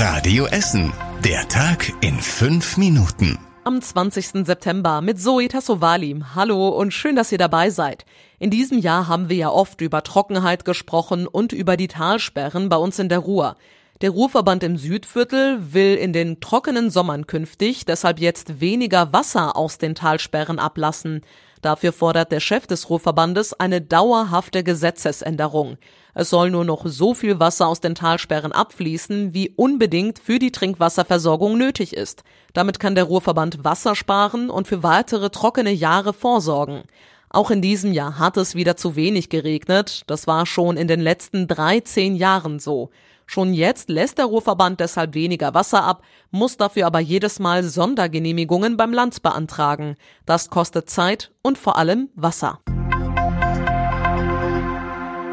[0.00, 0.92] Radio Essen.
[1.24, 3.36] Der Tag in fünf Minuten.
[3.64, 4.46] Am 20.
[4.46, 6.22] September mit Zoe Tassovali.
[6.36, 8.04] Hallo und schön, dass ihr dabei seid.
[8.38, 12.76] In diesem Jahr haben wir ja oft über Trockenheit gesprochen und über die Talsperren bei
[12.76, 13.56] uns in der Ruhr.
[14.00, 19.78] Der Ruhrverband im Südviertel will in den trockenen Sommern künftig deshalb jetzt weniger Wasser aus
[19.78, 21.22] den Talsperren ablassen.
[21.62, 25.78] Dafür fordert der Chef des Ruhrverbandes eine dauerhafte Gesetzesänderung.
[26.14, 30.52] Es soll nur noch so viel Wasser aus den Talsperren abfließen, wie unbedingt für die
[30.52, 32.22] Trinkwasserversorgung nötig ist.
[32.52, 36.84] Damit kann der Ruhrverband Wasser sparen und für weitere trockene Jahre vorsorgen.
[37.30, 40.04] Auch in diesem Jahr hat es wieder zu wenig geregnet.
[40.06, 42.90] Das war schon in den letzten 13 Jahren so.
[43.30, 48.78] Schon jetzt lässt der Ruhrverband deshalb weniger Wasser ab, muss dafür aber jedes Mal Sondergenehmigungen
[48.78, 49.96] beim Land beantragen.
[50.24, 52.60] Das kostet Zeit und vor allem Wasser.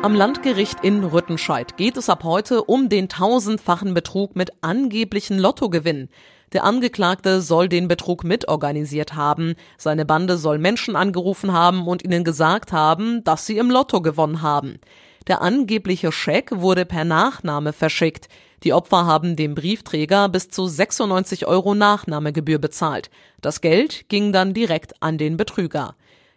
[0.04, 6.09] Am Landgericht in Rüttenscheid geht es ab heute um den tausendfachen Betrug mit angeblichen Lottogewinnen.
[6.52, 9.55] Der Angeklagte soll den Betrug mitorganisiert haben.
[9.77, 14.41] Seine Bande soll Menschen angerufen haben und ihnen gesagt haben, dass sie im Lotto gewonnen
[14.41, 14.80] haben.
[15.27, 18.27] Der angebliche Scheck wurde per Nachname verschickt.
[18.63, 23.09] Die Opfer haben dem Briefträger bis zu 96 Euro Nachnahmegebühr bezahlt.
[23.41, 25.96] Das Geld ging dann direkt an den Betrüger.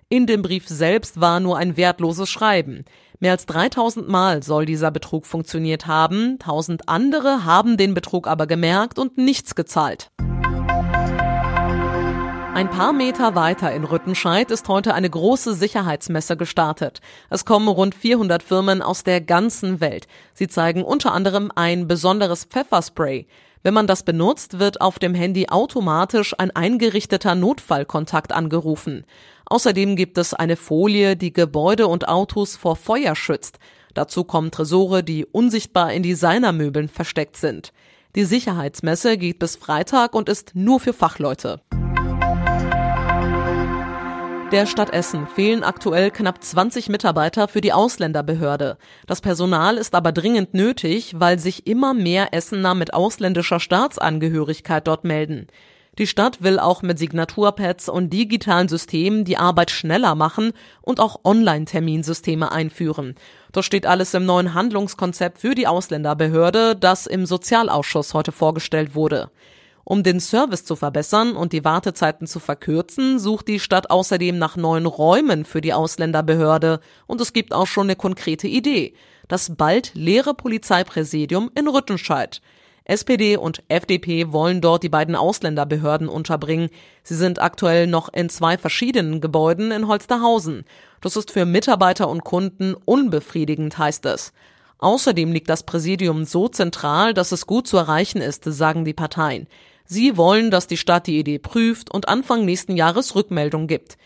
[0.08, 2.84] In dem Brief selbst war nur ein wertloses Schreiben.
[3.20, 6.38] Mehr als 3000 Mal soll dieser Betrug funktioniert haben.
[6.38, 10.10] Tausend andere haben den Betrug aber gemerkt und nichts gezahlt.
[12.58, 17.00] Ein paar Meter weiter in Rüttenscheid ist heute eine große Sicherheitsmesse gestartet.
[17.30, 20.08] Es kommen rund 400 Firmen aus der ganzen Welt.
[20.34, 23.28] Sie zeigen unter anderem ein besonderes Pfefferspray.
[23.62, 29.04] Wenn man das benutzt, wird auf dem Handy automatisch ein eingerichteter Notfallkontakt angerufen.
[29.46, 33.60] Außerdem gibt es eine Folie, die Gebäude und Autos vor Feuer schützt.
[33.94, 37.72] Dazu kommen Tresore, die unsichtbar in Designermöbeln versteckt sind.
[38.16, 41.60] Die Sicherheitsmesse geht bis Freitag und ist nur für Fachleute.
[44.52, 48.78] Der Stadt Essen fehlen aktuell knapp 20 Mitarbeiter für die Ausländerbehörde.
[49.06, 55.04] Das Personal ist aber dringend nötig, weil sich immer mehr Essener mit ausländischer Staatsangehörigkeit dort
[55.04, 55.48] melden.
[55.98, 61.24] Die Stadt will auch mit Signaturpads und digitalen Systemen die Arbeit schneller machen und auch
[61.24, 63.16] Online-Terminsysteme einführen.
[63.52, 69.30] Das steht alles im neuen Handlungskonzept für die Ausländerbehörde, das im Sozialausschuss heute vorgestellt wurde.
[69.90, 74.54] Um den Service zu verbessern und die Wartezeiten zu verkürzen, sucht die Stadt außerdem nach
[74.54, 78.92] neuen Räumen für die Ausländerbehörde und es gibt auch schon eine konkrete Idee.
[79.28, 82.42] Das bald leere Polizeipräsidium in Rüttenscheid.
[82.84, 86.68] SPD und FDP wollen dort die beiden Ausländerbehörden unterbringen.
[87.02, 90.66] Sie sind aktuell noch in zwei verschiedenen Gebäuden in Holsterhausen.
[91.00, 94.34] Das ist für Mitarbeiter und Kunden unbefriedigend, heißt es.
[94.76, 99.48] Außerdem liegt das Präsidium so zentral, dass es gut zu erreichen ist, sagen die Parteien.
[99.90, 103.96] Sie wollen, dass die Stadt die Idee prüft und Anfang nächsten Jahres Rückmeldung gibt.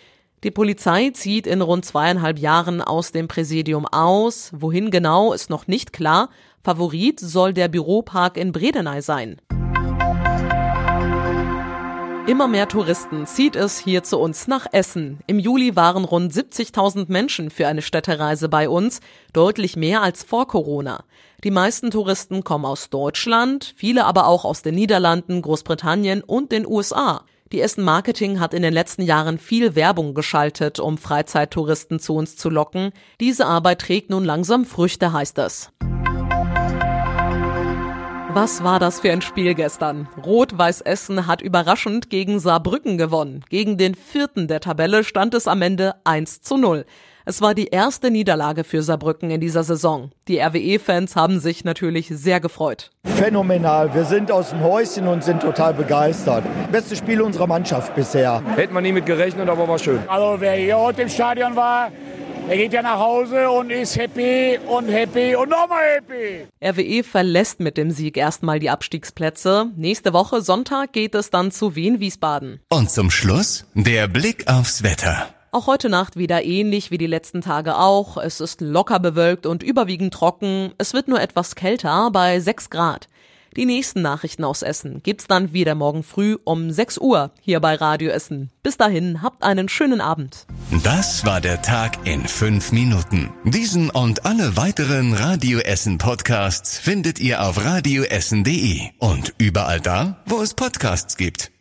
[0.44, 4.53] Die Polizei zieht in rund zweieinhalb Jahren aus dem Präsidium aus.
[4.54, 6.31] Wohin genau ist noch nicht klar.
[6.62, 9.41] Favorit soll der Büropark in Bredeney sein.
[12.25, 15.19] Immer mehr Touristen zieht es hier zu uns nach Essen.
[15.27, 19.00] Im Juli waren rund 70.000 Menschen für eine Städtereise bei uns,
[19.33, 21.03] deutlich mehr als vor Corona.
[21.43, 26.65] Die meisten Touristen kommen aus Deutschland, viele aber auch aus den Niederlanden, Großbritannien und den
[26.65, 27.25] USA.
[27.50, 32.37] Die Essen Marketing hat in den letzten Jahren viel Werbung geschaltet, um Freizeittouristen zu uns
[32.37, 32.93] zu locken.
[33.19, 35.72] Diese Arbeit trägt nun langsam Früchte, heißt es.
[38.34, 40.09] Was war das für ein Spiel gestern?
[40.25, 43.44] Rot-Weiß Essen hat überraschend gegen Saarbrücken gewonnen.
[43.50, 46.87] Gegen den vierten der Tabelle stand es am Ende 1 zu 0.
[47.26, 50.10] Es war die erste Niederlage für Saarbrücken in dieser Saison.
[50.28, 52.91] Die RWE-Fans haben sich natürlich sehr gefreut.
[53.04, 53.94] Phänomenal.
[53.94, 56.43] Wir sind aus dem Häuschen und sind total begeistert.
[56.72, 58.43] Beste Spiel unserer Mannschaft bisher.
[58.56, 60.00] Hätte man nie mit gerechnet, aber war schön.
[60.09, 61.93] Also wer hier heute im Stadion war,
[62.48, 66.47] er geht ja nach Hause und ist happy und happy und nochmal happy.
[66.62, 69.70] RWE verlässt mit dem Sieg erstmal die Abstiegsplätze.
[69.76, 72.61] Nächste Woche Sonntag geht es dann zu Wien Wiesbaden.
[72.69, 75.28] Und zum Schluss der Blick aufs Wetter.
[75.55, 78.17] Auch heute Nacht wieder ähnlich wie die letzten Tage auch.
[78.17, 80.72] Es ist locker bewölkt und überwiegend trocken.
[80.78, 83.06] Es wird nur etwas kälter bei 6 Grad.
[83.56, 87.75] Die nächsten Nachrichten aus Essen gibt's dann wieder morgen früh um 6 Uhr hier bei
[87.75, 88.50] Radio Essen.
[88.62, 90.46] Bis dahin, habt einen schönen Abend.
[90.82, 93.31] Das war der Tag in fünf Minuten.
[93.44, 100.40] Diesen und alle weiteren Radio Essen Podcasts findet ihr auf radioessen.de und überall da, wo
[100.40, 101.51] es Podcasts gibt.